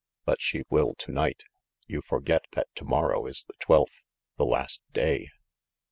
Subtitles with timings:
[0.25, 1.43] "But she will to night.
[1.85, 4.01] You forget that to morrow is the twelfth,
[4.35, 5.29] the last day."